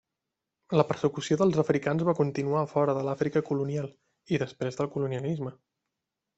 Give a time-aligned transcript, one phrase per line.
[0.79, 3.89] La persecució dels africans va continuar a fora de l'Àfrica colonial,
[4.35, 5.57] i després del colonialisme.